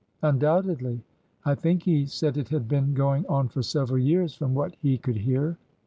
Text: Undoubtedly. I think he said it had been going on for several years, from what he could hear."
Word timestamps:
Undoubtedly. 0.23 1.03
I 1.45 1.53
think 1.53 1.83
he 1.83 2.07
said 2.07 2.35
it 2.35 2.49
had 2.49 2.67
been 2.67 2.95
going 2.95 3.23
on 3.27 3.49
for 3.49 3.61
several 3.61 3.99
years, 3.99 4.33
from 4.33 4.55
what 4.55 4.75
he 4.81 4.97
could 4.97 5.17
hear." 5.17 5.59